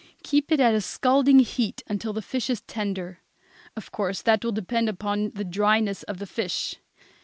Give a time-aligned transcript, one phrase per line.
[0.23, 3.19] Keep it at a scalding heat until the fish is tender.
[3.75, 6.77] Of course that will depend upon the dryness of the fish.